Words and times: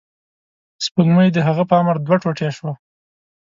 سپوږمۍ 0.85 1.29
د 1.33 1.37
هغه 1.47 1.63
په 1.69 1.75
امر 1.81 1.95
دوه 2.05 2.17
ټوټې 2.21 2.49
شوه. 2.57 2.73